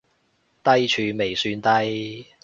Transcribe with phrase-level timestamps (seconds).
[0.63, 2.25] 低處未算低